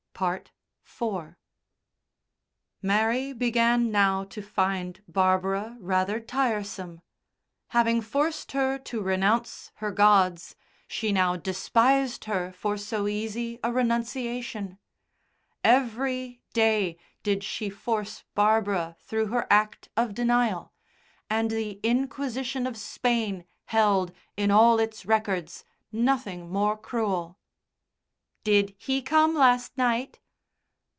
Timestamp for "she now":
10.87-11.37